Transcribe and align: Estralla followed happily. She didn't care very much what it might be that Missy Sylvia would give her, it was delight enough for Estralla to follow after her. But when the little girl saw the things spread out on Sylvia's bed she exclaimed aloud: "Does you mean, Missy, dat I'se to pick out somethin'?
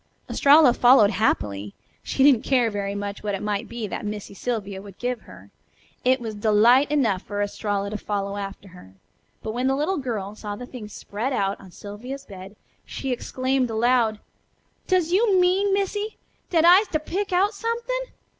Estralla 0.27 0.73
followed 0.73 1.11
happily. 1.11 1.75
She 2.01 2.23
didn't 2.23 2.41
care 2.41 2.71
very 2.71 2.95
much 2.95 3.21
what 3.21 3.35
it 3.35 3.43
might 3.43 3.69
be 3.69 3.85
that 3.85 4.03
Missy 4.03 4.33
Sylvia 4.33 4.81
would 4.81 4.97
give 4.97 5.21
her, 5.21 5.51
it 6.03 6.19
was 6.19 6.33
delight 6.33 6.89
enough 6.89 7.21
for 7.21 7.39
Estralla 7.39 7.91
to 7.91 7.99
follow 7.99 8.35
after 8.35 8.69
her. 8.69 8.95
But 9.43 9.51
when 9.51 9.67
the 9.67 9.75
little 9.75 9.97
girl 9.99 10.33
saw 10.33 10.55
the 10.55 10.65
things 10.65 10.91
spread 10.91 11.33
out 11.33 11.61
on 11.61 11.69
Sylvia's 11.69 12.25
bed 12.25 12.55
she 12.83 13.11
exclaimed 13.11 13.69
aloud: 13.69 14.17
"Does 14.87 15.11
you 15.11 15.39
mean, 15.39 15.71
Missy, 15.71 16.17
dat 16.49 16.65
I'se 16.65 16.87
to 16.93 16.99
pick 16.99 17.31
out 17.31 17.53
somethin'? 17.53 18.05